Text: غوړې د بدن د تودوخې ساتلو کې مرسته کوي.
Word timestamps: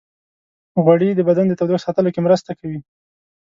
غوړې 0.83 1.09
د 1.15 1.21
بدن 1.29 1.45
د 1.47 1.53
تودوخې 1.59 1.83
ساتلو 1.85 2.13
کې 2.13 2.21
مرسته 2.27 2.51
کوي. 2.59 2.79